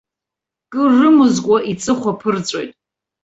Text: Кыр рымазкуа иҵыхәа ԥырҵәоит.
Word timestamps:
Кыр 0.71 0.89
рымазкуа 0.99 1.57
иҵыхәа 1.71 2.11
ԥырҵәоит. 2.19 2.71